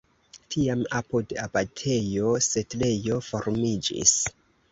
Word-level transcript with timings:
Tiam 0.53 0.79
apud 0.99 1.33
abatejo 1.43 2.33
setlejo 2.47 3.21
formiĝis. 3.29 4.17